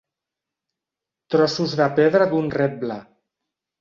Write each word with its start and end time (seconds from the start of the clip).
Trossos 1.35 1.77
de 1.81 1.87
pedra 1.99 2.31
d'un 2.33 2.49
reble. 2.59 2.97